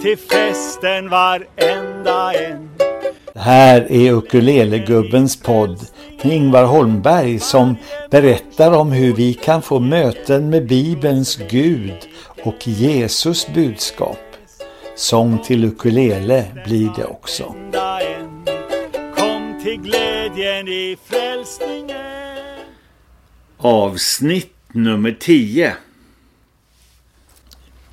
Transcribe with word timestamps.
till 0.00 0.18
festen 0.18 1.08
varenda 1.08 2.32
en. 2.32 2.68
Det 3.34 3.40
här 3.40 3.92
är 3.92 4.12
Ukulelegubbens 4.12 5.42
podd 5.42 5.78
med 6.22 6.32
Ingvar 6.32 6.64
Holmberg 6.64 7.38
som 7.38 7.76
berättar 8.10 8.72
om 8.72 8.92
hur 8.92 9.14
vi 9.14 9.34
kan 9.34 9.62
få 9.62 9.80
möten 9.80 10.50
med 10.50 10.66
Bibelns 10.66 11.38
Gud 11.50 12.08
och 12.44 12.68
Jesus 12.68 13.48
budskap. 13.54 14.18
Sång 14.96 15.38
till 15.38 15.64
ukulele 15.64 16.44
blir 16.64 16.90
det 16.96 17.04
också. 17.04 17.54
Kom 19.16 19.60
till 19.64 19.80
glädjen 19.80 20.68
i 20.68 20.96
frälsningen. 21.04 21.96
Avsnitt 23.58 24.54
nummer 24.72 25.16
10 25.20 25.72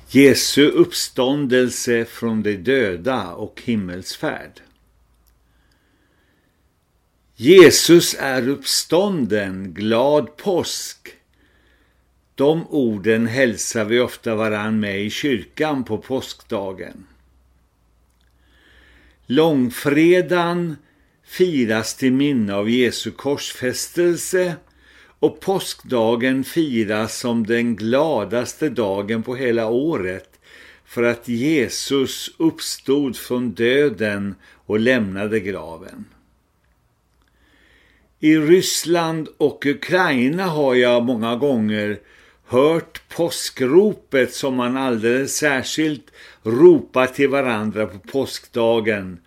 Jesu 0.08 0.68
uppståndelse 0.68 2.04
från 2.04 2.42
de 2.42 2.56
döda 2.56 3.32
och 3.32 3.62
himmelsfärd. 3.64 4.60
Jesus 7.36 8.16
är 8.18 8.48
uppstånden, 8.48 9.74
glad 9.74 10.36
påsk. 10.36 11.08
De 12.34 12.66
orden 12.68 13.26
hälsar 13.26 13.84
vi 13.84 14.00
ofta 14.00 14.34
varann 14.34 14.80
med 14.80 15.02
i 15.04 15.10
kyrkan 15.10 15.84
på 15.84 15.98
påskdagen. 15.98 17.06
Långfredagen 19.26 20.76
firas 21.24 21.94
till 21.94 22.12
minne 22.12 22.54
av 22.54 22.70
Jesu 22.70 23.10
korsfästelse 23.10 24.56
och 25.20 25.40
påskdagen 25.40 26.44
firas 26.44 27.18
som 27.18 27.46
den 27.46 27.76
gladaste 27.76 28.68
dagen 28.68 29.22
på 29.22 29.36
hela 29.36 29.66
året 29.66 30.40
för 30.84 31.02
att 31.02 31.28
Jesus 31.28 32.30
uppstod 32.38 33.16
från 33.16 33.50
döden 33.50 34.34
och 34.66 34.80
lämnade 34.80 35.40
graven. 35.40 36.04
I 38.20 38.36
Ryssland 38.36 39.28
och 39.36 39.66
Ukraina 39.66 40.44
har 40.44 40.74
jag 40.74 41.04
många 41.04 41.36
gånger 41.36 41.98
hört 42.46 43.08
påskropet 43.08 44.34
som 44.34 44.54
man 44.54 44.76
alldeles 44.76 45.36
särskilt 45.36 46.10
ropar 46.42 47.06
till 47.06 47.28
varandra 47.28 47.86
på 47.86 47.98
påskdagen. 47.98 49.18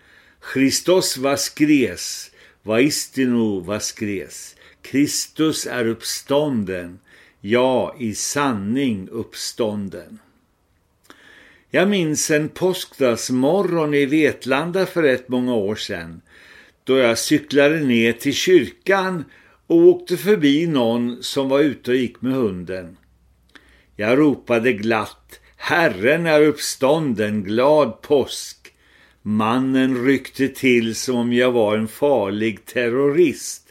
Christos 0.53 1.17
vaskres, 1.17 2.31
vaistinu 2.63 3.61
vaskres. 3.61 4.55
Kristus 4.89 5.67
är 5.67 5.87
uppstånden, 5.87 6.99
ja 7.41 7.95
i 7.99 8.15
sanning 8.15 9.09
uppstånden. 9.11 10.19
Jag 11.69 11.89
minns 11.89 12.31
en 12.31 12.49
påskdagsmorgon 12.49 13.93
i 13.93 14.05
Vetlanda 14.05 14.85
för 14.85 15.03
rätt 15.03 15.29
många 15.29 15.55
år 15.55 15.75
sedan 15.75 16.21
då 16.83 16.97
jag 16.97 17.17
cyklade 17.17 17.79
ner 17.79 18.13
till 18.13 18.33
kyrkan 18.33 19.25
och 19.67 19.77
åkte 19.77 20.17
förbi 20.17 20.67
någon 20.67 21.23
som 21.23 21.49
var 21.49 21.59
ute 21.59 21.91
och 21.91 21.97
gick 21.97 22.21
med 22.21 22.33
hunden. 22.33 22.97
Jag 23.95 24.19
ropade 24.19 24.73
glatt, 24.73 25.39
Herren 25.55 26.25
är 26.25 26.41
uppstånden, 26.41 27.43
glad 27.43 28.01
påsk. 28.01 28.73
Mannen 29.21 30.05
ryckte 30.05 30.47
till 30.47 30.95
som 30.95 31.15
om 31.15 31.33
jag 31.33 31.51
var 31.51 31.77
en 31.77 31.87
farlig 31.87 32.65
terrorist, 32.65 33.68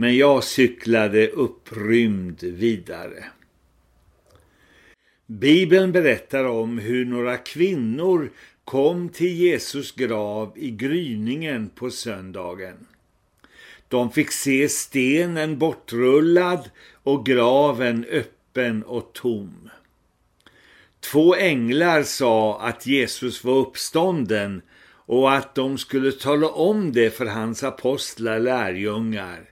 men 0.00 0.16
jag 0.16 0.44
cyklade 0.44 1.28
upprymd 1.28 2.42
vidare. 2.42 3.24
Bibeln 5.26 5.92
berättar 5.92 6.44
om 6.44 6.78
hur 6.78 7.04
några 7.04 7.36
kvinnor 7.36 8.30
kom 8.64 9.08
till 9.08 9.36
Jesus 9.36 9.92
grav 9.92 10.52
i 10.56 10.70
gryningen 10.70 11.70
på 11.74 11.90
söndagen. 11.90 12.86
De 13.88 14.12
fick 14.12 14.32
se 14.32 14.68
stenen 14.68 15.58
bortrullad 15.58 16.70
och 17.02 17.26
graven 17.26 18.04
öppen 18.10 18.82
och 18.82 19.12
tom. 19.12 19.70
Två 21.00 21.34
änglar 21.34 22.02
sa 22.02 22.60
att 22.60 22.86
Jesus 22.86 23.44
var 23.44 23.54
uppstånden 23.54 24.62
och 25.06 25.32
att 25.32 25.54
de 25.54 25.78
skulle 25.78 26.12
tala 26.12 26.48
om 26.48 26.92
det 26.92 27.10
för 27.10 27.26
hans 27.26 27.64
apostlar 27.64 28.38
lärjungar. 28.38 29.50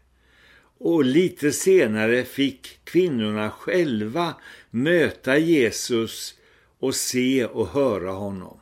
Och 0.79 1.05
lite 1.05 1.53
senare 1.53 2.25
fick 2.25 2.85
kvinnorna 2.85 3.51
själva 3.51 4.35
möta 4.71 5.39
Jesus 5.39 6.35
och 6.79 6.95
se 6.95 7.45
och 7.45 7.69
höra 7.69 8.11
honom. 8.11 8.61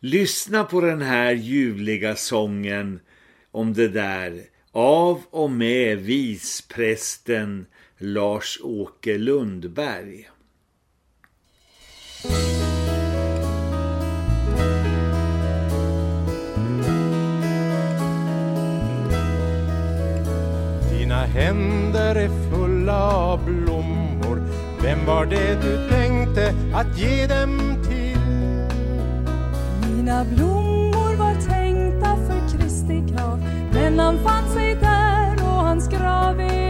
Lyssna 0.00 0.64
på 0.64 0.80
den 0.80 1.02
här 1.02 1.32
ljuvliga 1.32 2.16
sången 2.16 3.00
om 3.50 3.72
det 3.72 3.88
där 3.88 4.42
av 4.72 5.22
och 5.30 5.50
med 5.50 5.98
visprästen 5.98 7.66
Lars-Åke 7.98 9.18
Lundberg. 9.18 10.28
Händer 21.34 22.14
är 22.14 22.50
fulla 22.50 23.10
av 23.10 23.44
blommor 23.44 24.42
Vem 24.82 25.06
var 25.06 25.26
det 25.26 25.54
du 25.62 25.88
tänkte 25.88 26.54
att 26.74 26.98
ge 26.98 27.26
dem 27.26 27.76
till? 27.88 28.18
Mina 29.90 30.24
blommor 30.24 31.16
var 31.16 31.34
tänkta 31.34 32.16
för 32.16 32.58
Kristi 32.58 33.02
grav 33.12 33.44
Men 33.72 33.98
han 33.98 34.18
fann 34.18 34.48
sig 34.54 34.74
där 34.74 35.34
och 35.34 35.64
hans 35.64 35.88
grav 35.88 36.40
är 36.40 36.63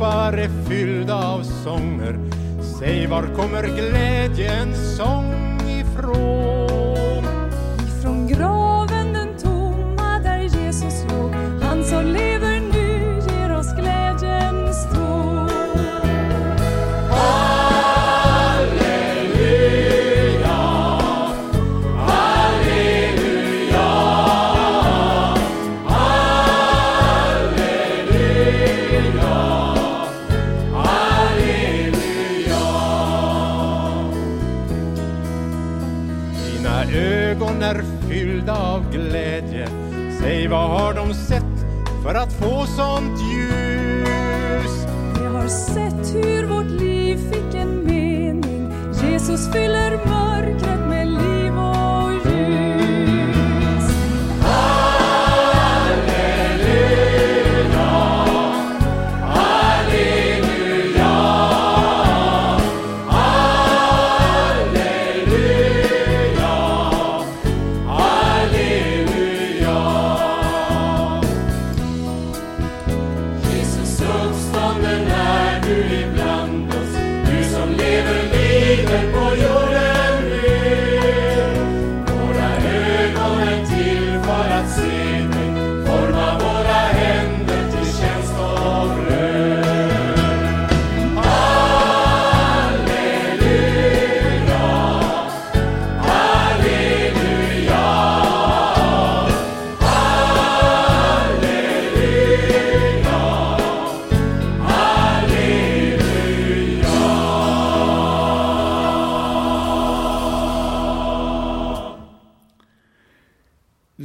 läppar 0.00 0.32
är 0.32 0.48
fyllda 0.68 1.14
av 1.14 1.42
sånger. 1.42 2.18
Säg 2.78 3.06
var 3.06 3.22
kommer 3.22 3.62
glädjens 3.62 4.96
sång 4.96 5.19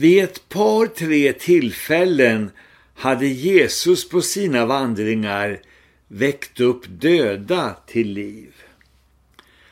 Vid 0.06 0.24
ett 0.24 0.50
par, 0.50 0.88
tre 0.88 1.34
tillfällen 1.34 2.52
hade 2.96 3.28
Jesus 3.28 4.10
på 4.10 4.22
sina 4.22 4.66
vandringar 4.66 5.62
väckt 6.07 6.60
upp 6.60 6.84
döda 6.88 7.75
till 7.88 8.12
liv. 8.12 8.54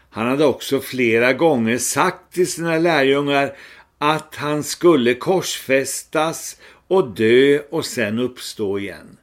Han 0.09 0.27
hade 0.27 0.45
också 0.45 0.79
flera 0.79 1.33
gånger 1.33 1.77
sagt 1.77 2.33
till 2.33 2.51
sina 2.51 2.77
lärjungar 2.77 3.55
att 3.97 4.35
han 4.35 4.63
skulle 4.63 5.13
korsfästas 5.13 6.57
och 6.87 7.07
dö 7.15 7.59
och 7.69 7.85
sen 7.85 8.19
uppstå 8.19 8.79
igen. 8.79 9.17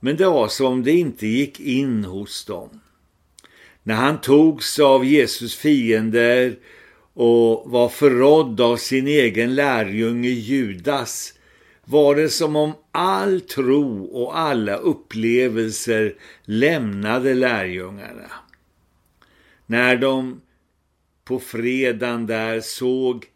Men 0.00 0.16
det 0.16 0.26
var 0.26 0.48
som 0.48 0.66
om 0.66 0.84
det 0.84 0.92
inte 0.92 1.26
gick 1.26 1.60
in 1.60 2.04
hos 2.04 2.44
dem. 2.44 2.80
När 3.82 3.94
han 3.94 4.20
togs 4.20 4.78
av 4.78 5.04
Jesus 5.04 5.56
fiender 5.56 6.56
och 7.20 7.70
var 7.70 7.88
förrådd 7.88 8.60
av 8.60 8.76
sin 8.76 9.06
egen 9.06 9.54
lärjunge 9.54 10.28
Judas 10.28 11.34
var 11.84 12.16
det 12.16 12.28
som 12.28 12.56
om 12.56 12.72
all 12.92 13.40
tro 13.40 14.04
och 14.04 14.38
alla 14.38 14.76
upplevelser 14.76 16.14
lämnade 16.44 17.34
lärjungarna. 17.34 18.30
När 19.66 19.96
de 19.96 20.40
på 21.24 21.38
fredagen 21.38 22.26
där 22.26 22.60
såg 22.60 23.26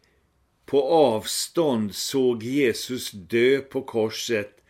på 0.65 0.83
avstånd 0.83 1.95
såg 1.95 2.43
Jesus 2.43 3.11
dö 3.11 3.59
på 3.59 3.81
korset 3.81 4.63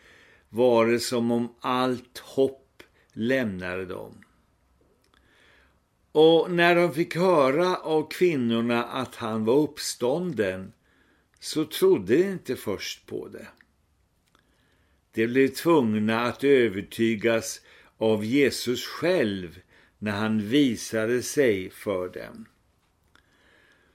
var 0.48 0.86
det 0.86 1.00
som 1.00 1.30
om 1.30 1.54
allt 1.60 2.18
hopp 2.18 2.82
lämnade 3.12 3.86
dem. 3.86 4.23
Och 6.16 6.50
när 6.50 6.74
de 6.74 6.94
fick 6.94 7.16
höra 7.16 7.76
av 7.76 8.08
kvinnorna 8.10 8.84
att 8.84 9.14
han 9.14 9.44
var 9.44 9.54
uppstånden 9.54 10.72
så 11.40 11.64
trodde 11.64 12.16
de 12.16 12.24
inte 12.24 12.56
först 12.56 13.06
på 13.06 13.28
det. 13.28 13.46
De 15.12 15.26
blev 15.26 15.48
tvungna 15.48 16.20
att 16.20 16.44
övertygas 16.44 17.60
av 17.98 18.24
Jesus 18.24 18.86
själv 18.86 19.60
när 19.98 20.12
han 20.12 20.48
visade 20.48 21.22
sig 21.22 21.70
för 21.70 22.08
dem. 22.08 22.46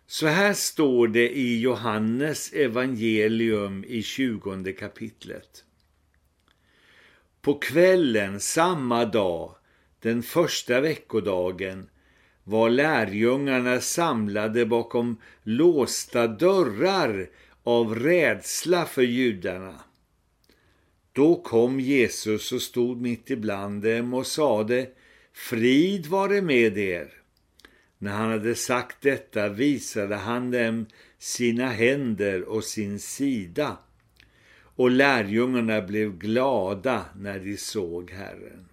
Så 0.07 0.27
här 0.27 0.54
står 0.54 1.07
det 1.07 1.30
i 1.30 1.62
Johannes 1.62 2.54
evangelium 2.54 3.86
i 3.88 4.04
20 4.04 4.74
kapitlet. 4.74 5.63
På 7.42 7.60
kvällen 7.60 8.39
samma 8.39 9.06
dag, 9.06 9.56
den 10.00 10.24
första 10.24 10.81
veckodagen, 10.81 11.89
var 12.50 12.69
lärjungarna 12.69 13.81
samlade 13.81 14.66
bakom 14.66 15.18
låsta 15.44 16.28
dörrar 16.28 17.30
av 17.63 17.96
rädsla 17.96 18.86
för 18.86 19.01
judarna. 19.01 19.80
Då 21.13 21.36
kom 21.36 21.80
Jesus 21.80 22.51
och 22.51 22.62
stod 22.62 23.01
mitt 23.01 23.30
ibland 23.30 23.84
dem 23.84 24.13
och 24.13 24.28
sade, 24.28 24.90
frid 25.34 26.06
vare 26.07 26.42
med 26.42 26.78
er. 26.78 27.13
När 27.98 28.12
han 28.12 28.30
hade 28.30 28.56
sagt 28.56 29.01
detta 29.01 29.50
visade 29.50 30.16
han 30.16 30.51
dem 30.51 30.86
sina 31.18 31.69
händer 31.69 32.44
och 32.44 32.63
sin 32.63 33.00
sida. 33.00 33.78
Och 34.62 34.92
lärjungarna 34.92 35.81
blev 35.81 36.18
glada 36.18 37.06
när 37.16 37.40
de 37.40 37.57
såg 37.57 38.12
Herren. 38.12 38.69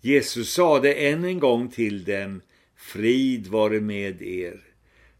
Jesus 0.00 0.52
sade 0.52 0.94
än 0.94 1.24
en 1.24 1.38
gång 1.38 1.68
till 1.68 2.04
dem, 2.04 2.40
frid 2.76 3.46
vare 3.46 3.80
med 3.80 4.22
er. 4.22 4.60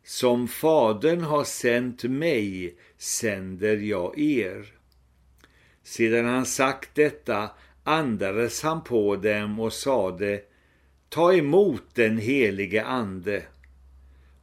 Som 0.05 0.49
fadern 0.49 1.21
har 1.21 1.45
sänt 1.45 2.05
mig 2.05 2.75
sänder 2.99 3.77
jag 3.77 4.19
er. 4.19 4.73
Sedan 5.83 6.25
han 6.25 6.47
sagt 6.47 6.95
detta 6.95 7.51
andades 7.85 8.63
han 8.63 8.85
på 8.85 9.17
dem 9.17 9.61
och 9.61 9.73
sade, 9.73 10.41
ta 11.09 11.35
emot 11.35 11.83
den 11.95 12.19
helige 12.19 12.85
ande. 12.85 13.43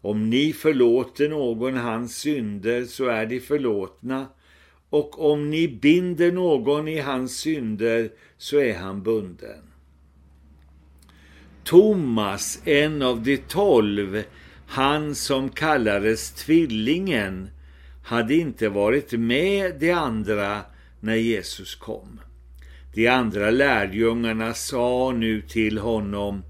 Om 0.02 0.30
ni 0.30 0.54
förlåter 0.54 1.30
någon 1.30 1.78
hans 1.78 2.18
synder 2.18 2.86
så 2.86 3.06
är 3.06 3.26
de 3.26 3.40
förlåtna 3.40 4.28
och 4.90 5.32
om 5.32 5.50
ni 5.50 5.68
binder 5.68 6.32
någon 6.32 6.88
i 6.88 7.00
hans 7.00 7.38
synder 7.38 8.12
så 8.38 8.58
är 8.60 8.74
han 8.74 9.04
bunden. 9.04 9.73
Thomas, 11.64 12.60
en 12.66 13.02
av 13.02 13.24
de 13.24 13.38
tolv, 13.38 14.24
han 14.68 15.16
som 15.16 15.50
kallades 15.50 16.32
tvillingen, 16.32 17.50
hade 18.04 18.36
inte 18.36 18.70
varit 18.70 19.12
med 19.12 19.80
de 19.80 19.92
andra 19.92 20.62
när 21.00 21.16
Jesus 21.16 21.76
kom. 21.76 22.20
De 22.94 23.08
andra 23.08 23.50
lärjungarna 23.50 24.54
sa 24.54 25.12
nu 25.12 25.42
till 25.42 25.78
honom, 25.78 26.44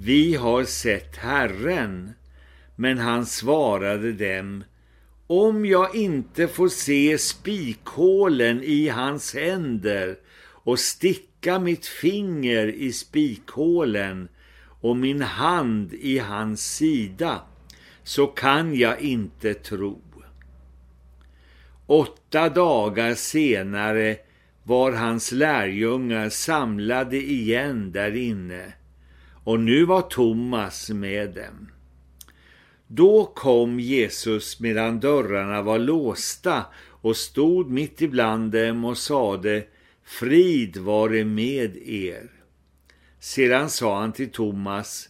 vi 0.00 0.34
har 0.34 0.64
sett 0.64 1.16
Herren. 1.16 2.10
Men 2.76 2.98
han 2.98 3.26
svarade 3.26 4.12
dem, 4.12 4.64
om 5.26 5.66
jag 5.66 5.96
inte 5.96 6.48
får 6.48 6.68
se 6.68 7.18
spikhålen 7.18 8.62
i 8.62 8.88
hans 8.88 9.34
händer 9.34 10.16
och 10.64 10.78
sticka 10.78 11.58
mitt 11.58 11.86
finger 11.86 12.66
i 12.66 12.92
spikhålen 12.92 14.28
och 14.84 14.96
min 14.96 15.22
hand 15.22 15.92
i 15.92 16.18
hans 16.18 16.74
sida, 16.74 17.42
så 18.02 18.26
kan 18.26 18.74
jag 18.74 19.00
inte 19.00 19.54
tro. 19.54 20.00
Åtta 21.86 22.48
dagar 22.48 23.14
senare 23.14 24.16
var 24.62 24.92
hans 24.92 25.32
lärjungar 25.32 26.28
samlade 26.28 27.16
igen 27.16 27.92
där 27.92 28.16
inne 28.16 28.72
och 29.44 29.60
nu 29.60 29.84
var 29.84 30.02
Thomas 30.02 30.90
med 30.90 31.34
dem. 31.34 31.68
Då 32.86 33.24
kom 33.24 33.80
Jesus 33.80 34.60
medan 34.60 35.00
dörrarna 35.00 35.62
var 35.62 35.78
låsta 35.78 36.64
och 36.86 37.16
stod 37.16 37.70
mitt 37.70 38.02
ibland 38.02 38.52
dem 38.52 38.84
och 38.84 38.98
sade 38.98 39.64
Frid 40.04 40.76
vare 40.76 41.24
med 41.24 41.76
er. 41.76 42.43
Sedan 43.24 43.70
sa 43.70 44.00
han 44.00 44.12
till 44.12 44.30
Thomas 44.30 45.08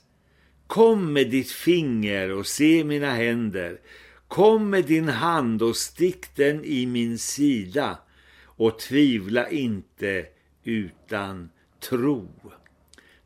Kom 0.66 1.12
med 1.12 1.30
ditt 1.30 1.50
finger 1.50 2.30
och 2.30 2.46
se 2.46 2.84
mina 2.84 3.10
händer. 3.10 3.80
Kom 4.28 4.70
med 4.70 4.84
din 4.84 5.08
hand 5.08 5.62
och 5.62 5.76
stick 5.76 6.36
den 6.36 6.64
i 6.64 6.86
min 6.86 7.18
sida 7.18 7.98
och 8.44 8.78
tvivla 8.78 9.50
inte 9.50 10.26
utan 10.64 11.50
tro. 11.80 12.28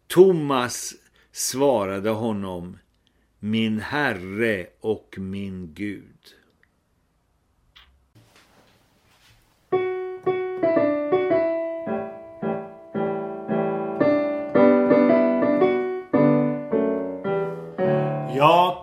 Thomas 0.07 0.95
svarade 1.33 2.11
honom, 2.11 2.79
min 3.39 3.81
Herre 3.81 4.67
och 4.81 5.15
min 5.19 5.75
Gud. 5.75 6.38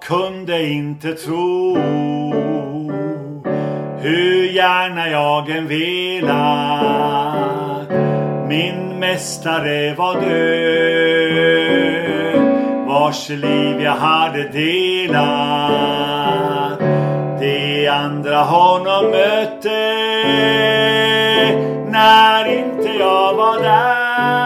Kunde 0.07 0.63
inte 0.67 1.13
tro 1.13 1.77
hur 3.97 4.45
gärna 4.51 5.09
jag 5.09 5.49
än 5.49 5.67
velat. 5.67 7.09
Min 8.47 8.99
mästare 8.99 9.95
var 9.95 10.21
död 10.21 11.65
vars 12.87 13.29
liv 13.29 13.81
jag 13.81 13.95
hade 13.95 14.49
delat. 14.49 15.19
De 17.39 17.87
andra 17.87 18.43
honom 18.43 19.11
mötte 19.11 19.95
när 21.91 22.45
inte 22.57 22.89
jag 22.99 23.33
var 23.33 23.63
där. 23.63 24.44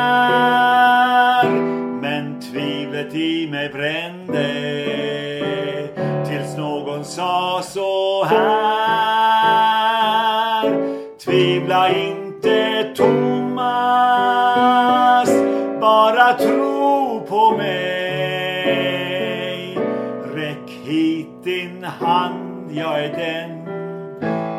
jag 22.71 23.03
är 23.03 23.13
den 23.17 23.65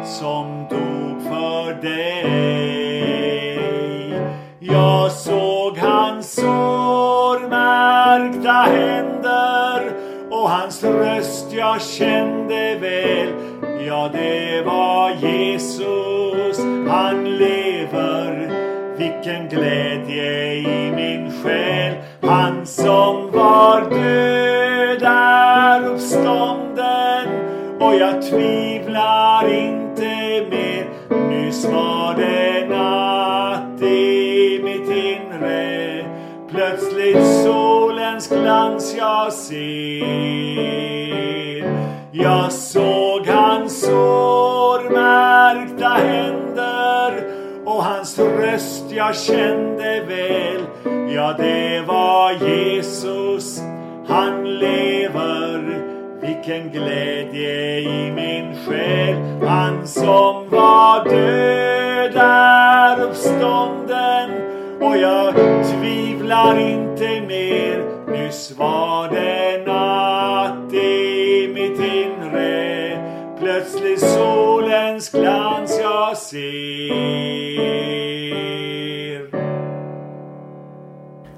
som 0.05 0.67
dog 0.71 1.23
för 1.23 1.83
dig. 1.83 3.11
Jag 4.61 5.13
såg 5.13 5.79
hans 5.79 6.35
sårmärkta 6.35 7.53
händer 8.53 9.93
och 10.31 10.51
hans 10.51 10.85
röst 10.85 11.53
jag 11.53 11.83
kände 11.83 12.79
väl. 12.81 13.29
Ja, 13.87 14.11
det 14.13 14.63
var 14.67 15.11
Jesus, 15.11 16.59
han 16.89 17.25
lever. 17.25 18.51
Vilken 18.99 19.49
glädje 19.49 20.55
i 20.55 20.93
min 20.97 21.33
själ, 21.43 21.95
han 22.23 22.67
som 22.67 23.31
var 23.31 23.91
död 23.91 24.70
och 27.81 27.95
jag 27.95 28.23
tvivlar 28.23 29.55
inte 29.55 30.47
mer. 30.51 30.91
Nyss 31.29 31.65
var 31.65 32.15
det 32.15 32.67
natt 32.69 33.83
i 33.83 34.61
mitt 34.65 34.89
inre. 34.89 36.05
Plötsligt 36.51 37.27
solens 37.45 38.29
glans 38.29 38.95
jag 38.99 39.33
ser. 39.33 40.01
Jag 42.13 42.53
såg 42.53 43.27
hans 43.27 43.81
sårmärkta 43.81 45.89
händer 45.89 47.25
och 47.65 47.85
hans 47.85 48.19
röst 48.19 48.85
jag 48.91 49.17
kände 49.17 50.05
väl. 50.09 50.61
Ja, 51.15 51.35
det 51.39 51.85
var 51.87 52.33
Jesus, 52.33 53.61
han 54.09 54.59
lever. 54.59 55.90
Vilken 56.23 56.73
glädje 56.73 57.81
i 57.81 58.13
min 58.13 58.55
själ. 58.67 59.17
Han 59.47 59.89
som 59.89 60.49
var 60.51 61.05
död 61.05 62.17
är 62.17 63.01
uppstånden 63.03 64.31
och 64.81 64.97
jag 64.97 65.35
tvivlar 65.65 66.59
inte 66.59 67.21
mer. 67.21 67.85
Nyss 68.13 68.53
var 68.59 69.09
det 69.09 69.67
natt 69.67 70.75
i 70.75 71.49
mitt 71.55 71.81
inre. 71.81 72.99
Plötsligt 73.41 74.01
solens 74.01 75.11
glans 75.13 75.79
jag 75.83 76.17
ser. 76.17 77.31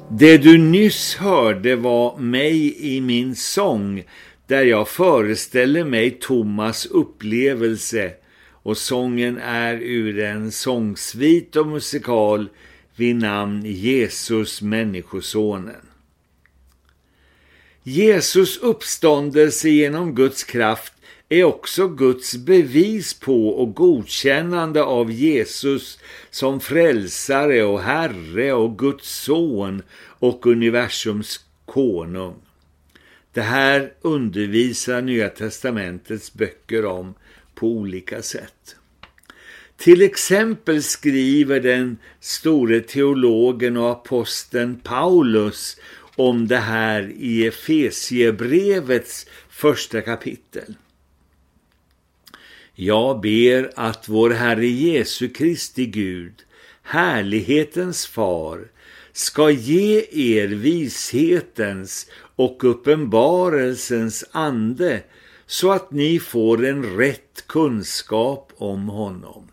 Det 0.08 0.38
du 0.38 0.58
nyss 0.58 1.16
hörde 1.16 1.76
var 1.76 2.16
mig 2.16 2.76
i 2.96 3.00
min 3.00 3.36
sång 3.36 4.04
där 4.46 4.62
jag 4.62 4.88
föreställer 4.88 5.84
mig 5.84 6.10
Thomas 6.10 6.86
upplevelse 6.86 8.12
och 8.50 8.76
sången 8.76 9.38
är 9.38 9.74
ur 9.74 10.18
en 10.18 10.52
sångsvit 10.52 11.56
och 11.56 11.66
musikal 11.66 12.48
vid 12.96 13.16
namn 13.16 13.62
Jesus 13.64 14.62
människosonen. 14.62 15.86
Jesus 17.82 18.58
uppståndelse 18.58 19.68
genom 19.68 20.14
Guds 20.14 20.44
kraft 20.44 20.92
är 21.28 21.44
också 21.44 21.88
Guds 21.88 22.36
bevis 22.36 23.14
på 23.14 23.48
och 23.48 23.74
godkännande 23.74 24.82
av 24.82 25.10
Jesus 25.12 25.98
som 26.30 26.60
frälsare 26.60 27.62
och 27.64 27.80
herre 27.80 28.52
och 28.52 28.78
Guds 28.78 29.08
son 29.08 29.82
och 30.18 30.46
universums 30.46 31.40
konung. 31.64 32.34
Det 33.32 33.42
här 33.42 33.92
undervisar 34.00 35.02
Nya 35.02 35.28
testamentets 35.28 36.34
böcker 36.34 36.84
om 36.84 37.14
på 37.54 37.66
olika 37.66 38.22
sätt. 38.22 38.76
Till 39.76 40.02
exempel 40.02 40.82
skriver 40.82 41.60
den 41.60 41.98
store 42.20 42.80
teologen 42.80 43.76
och 43.76 43.90
aposteln 43.90 44.80
Paulus 44.80 45.76
om 46.16 46.48
det 46.48 46.56
här 46.56 47.12
i 47.16 47.46
Efesiebrevets 47.46 49.26
första 49.48 50.00
kapitel. 50.00 50.74
Jag 52.74 53.20
ber 53.20 53.70
att 53.76 54.08
vår 54.08 54.30
Herre 54.30 54.66
Jesu 54.66 55.28
Kristi 55.28 55.86
Gud, 55.86 56.34
härlighetens 56.82 58.06
far, 58.06 58.68
ska 59.12 59.50
ge 59.50 60.06
er 60.10 60.48
vishetens 60.48 62.06
och 62.36 62.64
uppenbarelsens 62.64 64.24
ande 64.32 65.02
så 65.46 65.72
att 65.72 65.90
ni 65.90 66.18
får 66.18 66.66
en 66.66 66.96
rätt 66.96 67.44
kunskap 67.46 68.52
om 68.56 68.88
honom. 68.88 69.48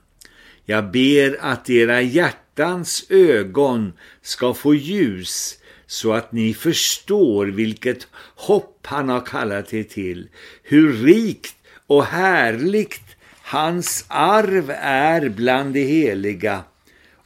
Jag 0.65 0.91
ber 0.91 1.37
att 1.41 1.69
era 1.69 2.01
hjärtans 2.01 3.05
ögon 3.09 3.93
ska 4.21 4.53
få 4.53 4.75
ljus 4.75 5.57
så 5.87 6.13
att 6.13 6.31
ni 6.31 6.53
förstår 6.53 7.45
vilket 7.45 8.07
hopp 8.35 8.79
han 8.83 9.09
har 9.09 9.25
kallat 9.25 9.73
er 9.73 9.83
till, 9.83 10.27
hur 10.63 10.93
rikt 10.93 11.55
och 11.87 12.05
härligt 12.05 13.15
hans 13.41 14.05
arv 14.07 14.71
är 14.81 15.29
bland 15.29 15.73
de 15.73 15.83
heliga 15.83 16.63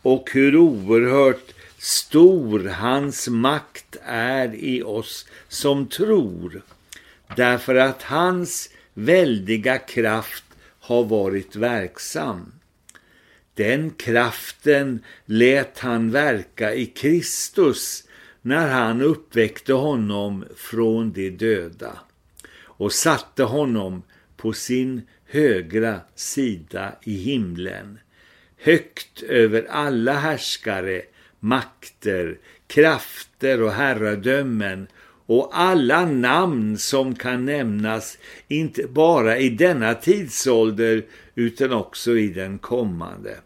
och 0.01 0.29
hur 0.33 0.55
oerhört 0.55 1.52
stor 1.83 2.59
hans 2.69 3.27
makt 3.27 3.97
är 4.05 4.55
i 4.55 4.83
oss 4.83 5.27
som 5.47 5.87
tror, 5.87 6.61
därför 7.35 7.75
att 7.75 8.01
hans 8.01 8.69
väldiga 8.93 9.77
kraft 9.77 10.43
har 10.79 11.03
varit 11.03 11.55
verksam. 11.55 12.51
Den 13.53 13.89
kraften 13.89 15.03
lät 15.25 15.79
han 15.79 16.11
verka 16.11 16.73
i 16.73 16.85
Kristus 16.85 18.03
när 18.41 18.67
han 18.67 19.01
uppväckte 19.01 19.73
honom 19.73 20.45
från 20.55 21.11
de 21.11 21.29
döda 21.29 21.99
och 22.55 22.93
satte 22.93 23.43
honom 23.43 24.03
på 24.37 24.53
sin 24.53 25.01
högra 25.25 26.01
sida 26.15 26.95
i 27.03 27.15
himlen, 27.15 27.99
högt 28.57 29.23
över 29.23 29.67
alla 29.69 30.13
härskare, 30.13 31.01
makter, 31.43 32.37
krafter 32.67 33.61
och 33.61 33.71
herradömen 33.71 34.87
och 35.25 35.49
alla 35.53 36.05
namn 36.05 36.77
som 36.77 37.15
kan 37.15 37.45
nämnas 37.45 38.17
inte 38.47 38.87
bara 38.87 39.37
i 39.37 39.49
denna 39.49 39.93
tidsålder 39.93 41.05
utan 41.35 41.73
också 41.73 42.17
i 42.17 42.27
den 42.27 42.57
kommande. 42.57 43.37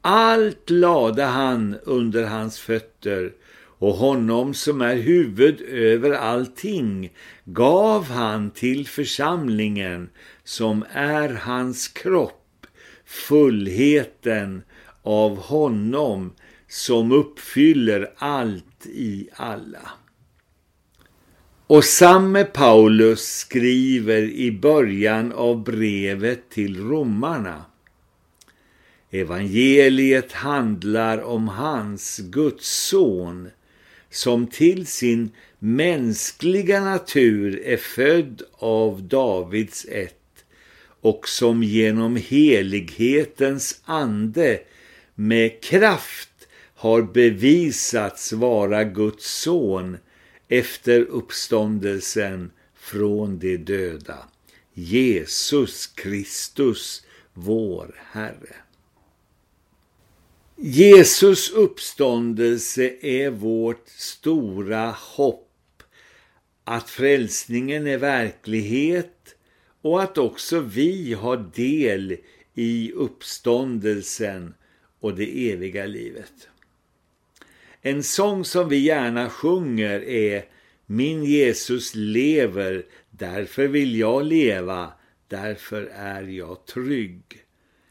Allt 0.00 0.70
lade 0.70 1.22
han 1.22 1.76
under 1.84 2.24
hans 2.24 2.58
fötter 2.58 3.32
och 3.78 3.94
honom 3.94 4.54
som 4.54 4.80
är 4.80 4.96
huvud 4.96 5.60
över 5.60 6.10
allting 6.10 7.12
gav 7.44 8.04
han 8.04 8.50
till 8.50 8.86
församlingen 8.86 10.10
som 10.44 10.84
är 10.92 11.28
hans 11.28 11.88
kropp, 11.88 12.66
fullheten 13.04 14.62
av 15.02 15.36
honom 15.36 16.32
som 16.74 17.12
uppfyller 17.12 18.10
allt 18.16 18.86
i 18.86 19.28
alla. 19.32 19.90
Och 21.66 21.84
samme 21.84 22.44
Paulus 22.44 23.20
skriver 23.20 24.22
i 24.22 24.52
början 24.52 25.32
av 25.32 25.64
brevet 25.64 26.50
till 26.50 26.80
romarna. 26.80 27.64
Evangeliet 29.10 30.32
handlar 30.32 31.22
om 31.22 31.48
hans 31.48 32.18
Guds 32.18 32.86
son 32.88 33.50
som 34.10 34.46
till 34.46 34.86
sin 34.86 35.30
mänskliga 35.58 36.80
natur 36.80 37.62
är 37.64 37.76
född 37.76 38.42
av 38.52 39.02
Davids 39.02 39.86
ett 39.90 40.44
och 41.00 41.28
som 41.28 41.62
genom 41.62 42.16
helighetens 42.16 43.80
ande 43.84 44.60
med 45.14 45.62
kraft 45.62 46.33
har 46.84 47.02
bevisats 47.02 48.32
vara 48.32 48.84
Guds 48.84 49.40
son 49.40 49.96
efter 50.48 51.00
uppståndelsen 51.00 52.50
från 52.74 53.38
de 53.38 53.56
döda. 53.56 54.18
Jesus 54.74 55.86
Kristus, 55.86 57.06
vår 57.32 58.02
Herre. 58.10 58.54
Jesus 60.56 61.50
uppståndelse 61.50 62.94
är 63.00 63.30
vårt 63.30 63.88
stora 63.88 64.90
hopp 64.90 65.82
att 66.64 66.90
frälsningen 66.90 67.86
är 67.86 67.98
verklighet 67.98 69.34
och 69.82 70.02
att 70.02 70.18
också 70.18 70.60
vi 70.60 71.12
har 71.14 71.50
del 71.54 72.16
i 72.54 72.92
uppståndelsen 72.92 74.54
och 75.00 75.14
det 75.14 75.50
eviga 75.52 75.86
livet. 75.86 76.48
En 77.86 78.02
sång 78.02 78.44
som 78.44 78.68
vi 78.68 78.78
gärna 78.78 79.30
sjunger 79.30 80.04
är 80.04 80.44
Min 80.86 81.24
Jesus 81.24 81.94
lever, 81.94 82.86
därför 83.10 83.68
vill 83.68 83.98
jag 83.98 84.24
leva, 84.24 84.92
därför 85.28 85.90
är 85.94 86.22
jag 86.22 86.66
trygg. 86.66 87.24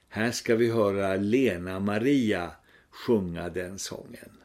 Här 0.09 0.31
ska 0.31 0.55
vi 0.55 0.71
höra 0.71 1.15
Lena 1.15 1.79
Maria 1.79 2.51
sjunga 2.91 3.49
den 3.49 3.79
sången. 3.79 4.42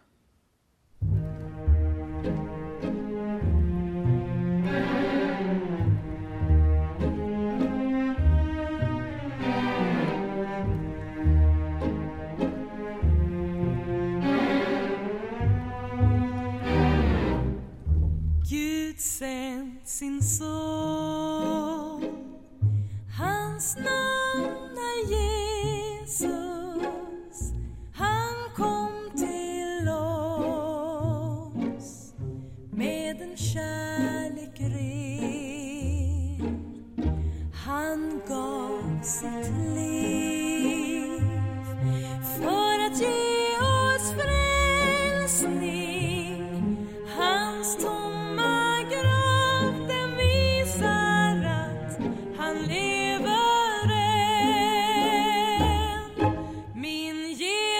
could 18.98 19.04
say 19.04 19.37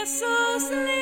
Jesus 0.09 0.71
lever, 0.71 0.98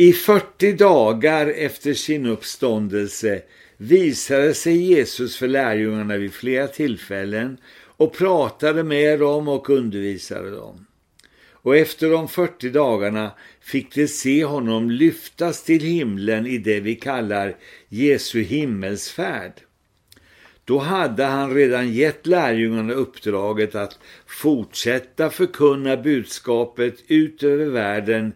I 0.00 0.12
40 0.12 0.72
dagar 0.72 1.46
efter 1.46 1.94
sin 1.94 2.26
uppståndelse 2.26 3.42
visade 3.76 4.54
sig 4.54 4.76
Jesus 4.76 5.36
för 5.36 5.48
lärjungarna 5.48 6.16
vid 6.16 6.32
flera 6.32 6.68
tillfällen 6.68 7.58
och 7.72 8.16
pratade 8.16 8.82
med 8.82 9.18
dem 9.18 9.48
och 9.48 9.70
undervisade 9.70 10.50
dem. 10.50 10.86
Och 11.52 11.76
efter 11.76 12.10
de 12.10 12.28
40 12.28 12.70
dagarna 12.70 13.30
fick 13.60 13.94
de 13.94 14.08
se 14.08 14.44
honom 14.44 14.90
lyftas 14.90 15.64
till 15.64 15.82
himlen 15.82 16.46
i 16.46 16.58
det 16.58 16.80
vi 16.80 16.94
kallar 16.94 17.56
Jesu 17.88 18.42
himmelsfärd. 18.42 19.52
Då 20.64 20.78
hade 20.78 21.24
han 21.24 21.54
redan 21.54 21.92
gett 21.92 22.26
lärjungarna 22.26 22.92
uppdraget 22.92 23.74
att 23.74 23.98
fortsätta 24.26 25.30
förkunna 25.30 25.96
budskapet 25.96 26.94
ut 27.08 27.42
över 27.42 27.66
världen 27.66 28.32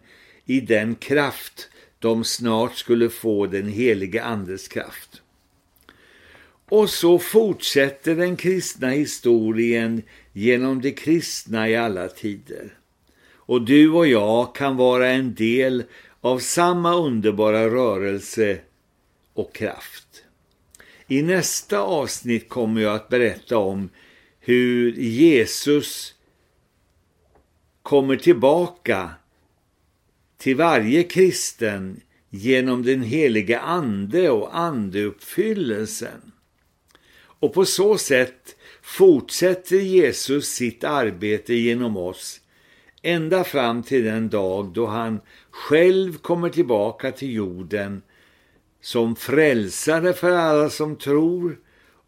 i 0.47 0.61
den 0.61 0.95
kraft 0.95 1.69
de 1.99 2.25
snart 2.25 2.77
skulle 2.77 3.11
få 3.11 3.47
den 3.47 3.69
helige 3.69 4.23
andes 4.23 4.69
kraft. 4.69 5.23
Och 6.69 6.91
så 6.91 7.19
fortsätter 7.19 8.17
den 8.17 8.37
kristna 8.37 8.89
historien 8.89 10.03
genom 10.33 10.81
de 10.81 10.93
kristna 10.93 11.69
i 11.69 11.77
alla 11.77 12.09
tider. 12.09 12.79
Och 13.47 13.63
du 13.63 13.91
och 13.91 14.07
jag 14.07 14.55
kan 14.55 14.77
vara 14.77 15.09
en 15.09 15.35
del 15.35 15.85
av 16.21 16.39
samma 16.39 16.95
underbara 16.95 17.69
rörelse 17.69 18.59
och 19.35 19.55
kraft. 19.55 20.25
I 21.07 21.23
nästa 21.23 21.79
avsnitt 21.79 22.49
kommer 22.49 22.81
jag 22.81 22.95
att 22.95 23.09
berätta 23.09 23.59
om 23.59 23.89
hur 24.41 24.93
Jesus 24.93 26.15
kommer 27.83 28.17
tillbaka 28.17 29.11
till 30.45 30.57
varje 30.57 31.03
kristen 31.03 32.01
genom 32.31 32.83
den 32.83 33.03
heliga 33.03 33.61
ande 33.61 34.31
och 34.31 34.59
andeuppfyllelsen. 34.59 36.33
Och 37.17 37.55
på 37.55 37.65
så 37.65 37.99
sätt 37.99 38.57
fortsätter 38.83 39.77
Jesus 39.77 40.47
sitt 40.47 40.85
arbete 40.85 41.55
genom 41.55 41.97
oss 41.97 42.41
ända 43.03 43.45
fram 43.45 43.83
till 43.83 44.05
den 44.05 44.29
dag 44.29 44.73
då 44.73 44.87
han 44.87 45.21
själv 45.51 46.17
kommer 46.17 46.49
tillbaka 46.49 47.13
till 47.13 47.33
jorden 47.33 48.03
som 48.81 49.17
frälsare 49.17 50.13
för 50.13 50.31
alla 50.31 50.71
som 50.71 50.97
tror 50.97 51.59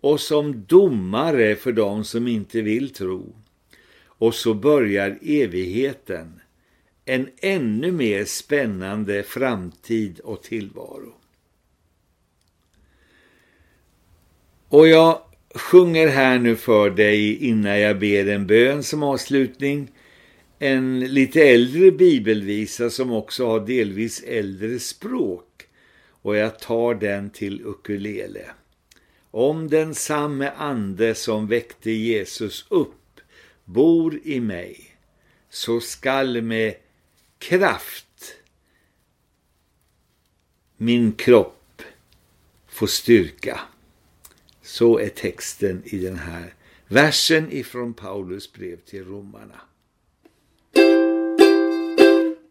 och 0.01 0.20
som 0.20 0.64
domare 0.66 1.57
för 1.57 1.72
de 1.72 2.05
som 2.05 2.29
inte 2.29 2.62
vill 2.62 2.90
tro. 2.90 3.37
Och 4.05 4.35
så 4.35 4.55
börjar 4.55 5.18
evigheten, 5.22 6.40
en 7.09 7.29
ännu 7.38 7.92
mer 7.92 8.25
spännande 8.25 9.23
framtid 9.23 10.21
och 10.21 10.42
tillvaro. 10.42 11.14
Och 14.69 14.88
jag 14.88 15.21
sjunger 15.55 16.09
här 16.09 16.38
nu 16.38 16.57
för 16.57 16.90
dig 16.90 17.37
innan 17.47 17.81
jag 17.81 17.99
ber 17.99 18.29
en 18.29 18.47
bön 18.47 18.83
som 18.83 19.03
avslutning 19.03 19.90
en 20.59 21.01
lite 21.01 21.42
äldre 21.42 21.90
bibelvisa 21.90 22.90
som 22.90 23.12
också 23.12 23.47
har 23.47 23.61
delvis 23.61 24.23
äldre 24.23 24.79
språk 24.79 25.66
och 26.09 26.37
jag 26.37 26.59
tar 26.59 26.95
den 26.95 27.31
till 27.31 27.62
ukulele. 27.64 28.51
Om 29.31 29.69
den 29.69 29.95
samme 29.95 30.51
ande 30.57 31.14
som 31.14 31.47
väckte 31.47 31.90
Jesus 31.90 32.66
upp 32.71 33.21
bor 33.64 34.21
i 34.25 34.40
mig 34.40 34.97
så 35.51 35.81
skall 35.81 36.42
med 36.42 36.75
kraft 37.48 38.35
min 40.76 41.12
kropp 41.12 41.82
får 42.68 42.87
styrka. 42.87 43.61
Så 44.62 44.98
är 44.98 45.09
texten 45.09 45.82
i 45.85 45.98
den 45.98 46.16
här 46.16 46.54
versen 46.88 47.52
ifrån 47.52 47.94
Paulus 47.94 48.52
brev 48.52 48.76
till 48.76 49.04
romarna. 49.04 49.61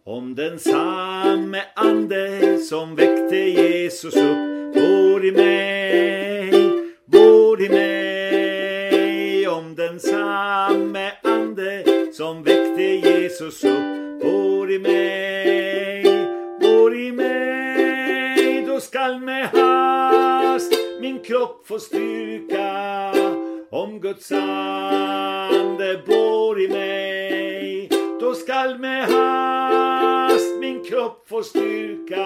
Om 0.03 0.35
den 0.35 0.59
samme 0.59 1.63
ande 1.75 2.57
som 2.57 2.95
väckte 2.95 3.35
Jesus 3.35 4.15
upp 4.15 4.73
bor 4.73 5.25
i 5.25 5.31
mig, 5.31 6.51
bor 7.05 7.61
i 7.61 7.69
mig. 7.69 9.47
Om 9.47 9.75
den 9.75 9.99
samme 9.99 11.11
ande 11.23 11.83
som 12.13 12.43
väckte 12.43 12.83
Jesus 12.83 13.63
upp 13.63 14.14
bor 14.65 14.73
i 14.73 14.79
mig, 14.79 16.03
bor 16.61 16.95
i 16.95 17.11
mig. 17.11 18.65
Då 18.67 18.79
skall 18.79 19.19
med 19.19 19.47
hast 19.47 20.73
min 21.01 21.19
kropp 21.19 21.67
få 21.67 21.79
styrka. 21.79 23.13
Om 23.69 23.99
Guds 23.99 24.31
ande 24.31 26.01
bor 26.07 26.61
i 26.61 26.67
mig, 26.67 27.89
då 28.19 28.33
skall 28.33 28.79
med 28.79 29.05
hast 29.05 30.59
min 30.59 30.83
kropp 30.83 31.29
få 31.29 31.43
styrka. 31.43 32.25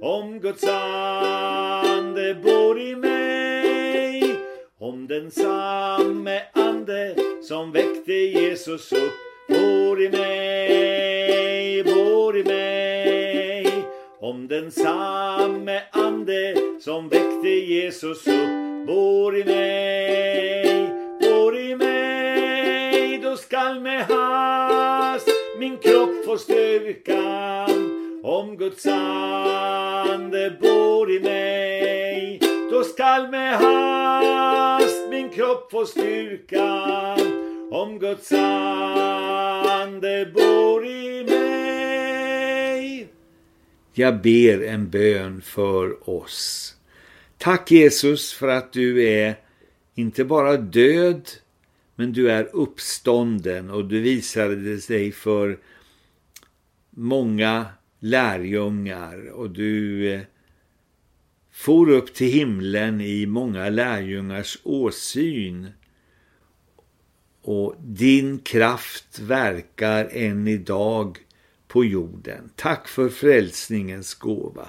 Om 0.00 0.40
Guds 0.40 0.64
ande 0.64 2.34
bor 2.34 2.80
i 2.80 2.96
mig, 2.96 4.36
om 4.78 5.06
den 5.06 5.30
samme 5.30 6.42
ande 6.52 7.14
som 7.42 7.72
väckte 7.72 8.12
Jesus 8.12 8.92
upp 8.92 9.25
bor 9.48 10.02
i 10.02 10.08
mig, 10.08 11.84
bor 11.84 12.36
i 12.36 12.44
mig. 12.44 13.84
Om 14.20 14.48
den 14.48 14.70
samme 14.70 15.82
ande 15.90 16.54
som 16.80 17.08
väckte 17.08 17.48
Jesus 17.48 18.26
upp 18.26 18.86
bor 18.86 19.36
i 19.36 19.44
mig, 19.44 20.90
bor 21.20 21.56
i 21.56 21.76
mig. 21.76 23.18
Då 23.22 23.36
skall 23.36 23.80
med 23.80 24.04
hast 24.04 25.28
min 25.58 25.76
kropp 25.76 26.24
få 26.26 26.38
styrkan. 26.38 27.92
Om 28.22 28.56
Guds 28.56 28.86
ande 28.86 30.50
bor 30.60 31.10
i 31.10 31.20
mig, 31.20 32.40
då 32.70 32.84
skall 32.84 33.28
med 33.28 33.56
hast 33.56 35.10
min 35.10 35.28
kropp 35.28 35.70
få 35.70 35.86
styrkan. 35.86 37.45
Om 37.70 37.98
Guds 37.98 38.32
ande 38.32 40.32
bor 40.34 40.86
i 40.86 41.24
mig. 41.24 43.08
Jag 43.92 44.22
ber 44.22 44.62
en 44.62 44.90
bön 44.90 45.42
för 45.42 46.10
oss. 46.10 46.74
Tack 47.38 47.70
Jesus 47.70 48.32
för 48.32 48.48
att 48.48 48.72
du 48.72 49.08
är 49.08 49.36
inte 49.94 50.24
bara 50.24 50.56
död 50.56 51.30
men 51.94 52.12
du 52.12 52.30
är 52.30 52.48
uppstånden 52.52 53.70
och 53.70 53.84
du 53.84 54.00
visade 54.00 54.76
dig 54.76 55.12
för 55.12 55.58
många 56.90 57.66
lärjungar 58.00 59.30
och 59.30 59.50
du 59.50 60.06
eh, 60.12 60.20
for 61.52 61.90
upp 61.90 62.14
till 62.14 62.32
himlen 62.32 63.00
i 63.00 63.26
många 63.26 63.68
lärjungars 63.68 64.58
åsyn 64.62 65.68
och 67.46 67.74
din 67.78 68.38
kraft 68.38 69.18
verkar 69.18 70.08
än 70.12 70.48
idag 70.48 71.18
på 71.68 71.84
jorden. 71.84 72.50
Tack 72.56 72.88
för 72.88 73.08
frälsningens 73.08 74.14
gåva. 74.14 74.68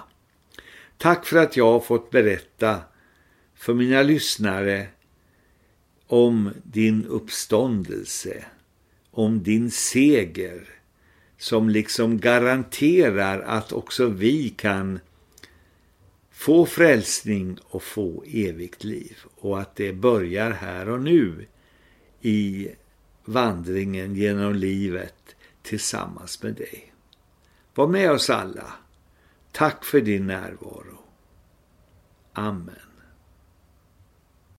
Tack 0.97 1.25
för 1.25 1.37
att 1.37 1.57
jag 1.57 1.71
har 1.71 1.79
fått 1.79 2.11
berätta 2.11 2.79
för 3.55 3.73
mina 3.73 4.01
lyssnare 4.01 4.87
om 6.07 6.51
din 6.63 7.05
uppståndelse, 7.05 8.45
om 9.11 9.43
din 9.43 9.71
seger 9.71 10.69
som 11.37 11.69
liksom 11.69 12.19
garanterar 12.19 13.39
att 13.39 13.71
också 13.71 14.07
vi 14.07 14.49
kan 14.49 14.99
få 16.31 16.65
frälsning 16.65 17.57
och 17.63 17.83
få 17.83 18.23
evigt 18.27 18.83
liv 18.83 19.17
och 19.35 19.61
att 19.61 19.75
det 19.75 19.93
börjar 19.93 20.51
här 20.51 20.89
och 20.89 21.01
nu 21.01 21.45
i 22.21 22.69
vandringen 23.25 24.15
genom 24.15 24.53
livet 24.55 25.35
tillsammans 25.61 26.43
med 26.43 26.55
dig. 26.55 26.93
Var 27.75 27.87
med 27.87 28.11
oss 28.11 28.29
alla. 28.29 28.73
Tack 29.51 29.85
för 29.85 30.01
din 30.01 30.27
närvaro. 30.27 30.97
Amen. 32.33 32.86